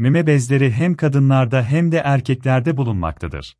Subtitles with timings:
[0.00, 3.56] Meme bezleri hem kadınlarda hem de erkeklerde bulunmaktadır.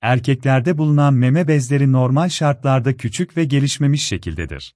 [0.00, 4.74] Erkeklerde bulunan meme bezleri normal şartlarda küçük ve gelişmemiş şekildedir.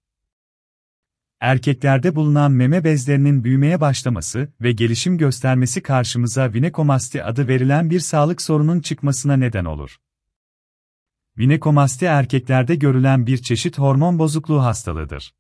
[1.41, 8.43] Erkeklerde bulunan meme bezlerinin büyümeye başlaması ve gelişim göstermesi karşımıza vinekomasti adı verilen bir sağlık
[8.43, 9.97] sorunun çıkmasına neden olur.
[11.39, 15.35] Vinekomasti erkeklerde görülen bir çeşit hormon bozukluğu hastalığıdır.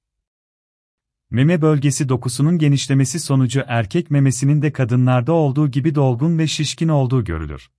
[1.30, 7.24] Meme bölgesi dokusunun genişlemesi sonucu erkek memesinin de kadınlarda olduğu gibi dolgun ve şişkin olduğu
[7.24, 7.70] görülür.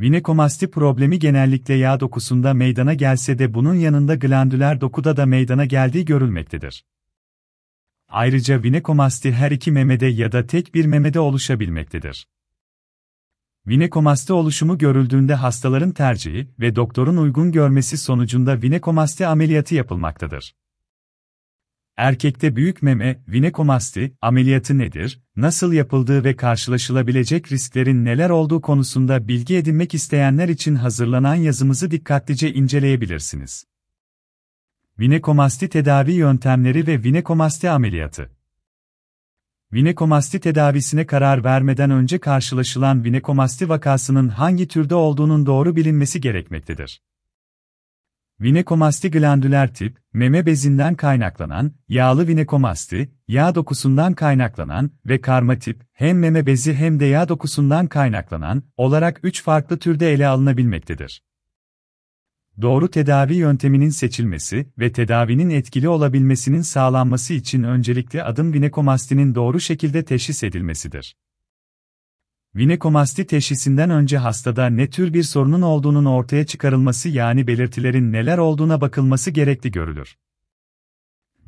[0.00, 6.04] Vinekomasti problemi genellikle yağ dokusunda meydana gelse de bunun yanında glandüler dokuda da meydana geldiği
[6.04, 6.84] görülmektedir.
[8.08, 12.28] Ayrıca vinekomasti her iki memede ya da tek bir memede oluşabilmektedir.
[13.66, 20.54] Vinekomasti oluşumu görüldüğünde hastaların tercihi ve doktorun uygun görmesi sonucunda vinekomasti ameliyatı yapılmaktadır.
[21.96, 29.56] Erkekte büyük meme, vinekomasti, ameliyatı nedir, nasıl yapıldığı ve karşılaşılabilecek risklerin neler olduğu konusunda bilgi
[29.56, 33.66] edinmek isteyenler için hazırlanan yazımızı dikkatlice inceleyebilirsiniz.
[34.98, 38.30] Vinekomasti tedavi yöntemleri ve vinekomasti ameliyatı
[39.72, 47.02] Vinekomasti tedavisine karar vermeden önce karşılaşılan vinekomasti vakasının hangi türde olduğunun doğru bilinmesi gerekmektedir.
[48.40, 56.18] Vinekomasti glandüler tip, meme bezinden kaynaklanan, yağlı vinekomasti, yağ dokusundan kaynaklanan ve karma tip, hem
[56.18, 61.22] meme bezi hem de yağ dokusundan kaynaklanan, olarak üç farklı türde ele alınabilmektedir.
[62.60, 70.04] Doğru tedavi yönteminin seçilmesi ve tedavinin etkili olabilmesinin sağlanması için öncelikli adım vinekomastinin doğru şekilde
[70.04, 71.16] teşhis edilmesidir.
[72.56, 78.80] Vinekomasti teşhisinden önce hastada ne tür bir sorunun olduğunun ortaya çıkarılması yani belirtilerin neler olduğuna
[78.80, 80.18] bakılması gerekli görülür.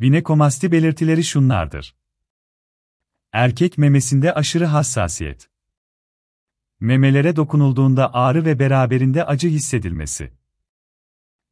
[0.00, 1.94] Vinekomasti belirtileri şunlardır.
[3.32, 5.50] Erkek memesinde aşırı hassasiyet.
[6.80, 10.32] Memelere dokunulduğunda ağrı ve beraberinde acı hissedilmesi.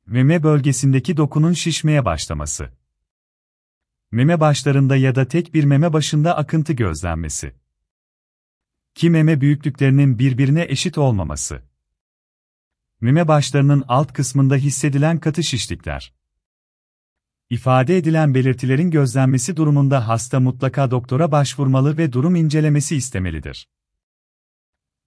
[0.06, 2.72] Meme bölgesindeki dokunun şişmeye başlaması.
[4.10, 7.65] Meme başlarında ya da tek bir meme başında akıntı gözlenmesi.
[8.96, 11.62] Ki meme büyüklüklerinin birbirine eşit olmaması.
[13.00, 16.14] Meme başlarının alt kısmında hissedilen katı şişlikler.
[17.50, 23.68] İfade edilen belirtilerin gözlenmesi durumunda hasta mutlaka doktora başvurmalı ve durum incelemesi istemelidir.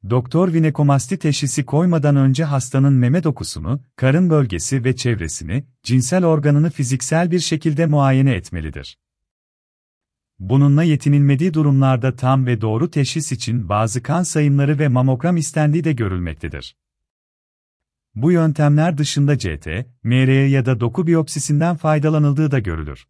[0.10, 7.32] Doktor vinekomasti teşhisi koymadan önce hastanın meme dokusunu, karın bölgesi ve çevresini, cinsel organını fiziksel
[7.32, 8.98] bir şekilde muayene etmelidir.
[10.40, 15.92] Bununla yetinilmediği durumlarda tam ve doğru teşhis için bazı kan sayımları ve mamogram istendiği de
[15.92, 16.76] görülmektedir.
[18.16, 19.68] Bu yöntemler dışında CT,
[20.04, 23.08] MR ya da doku biyopsisinden faydalanıldığı da görülür.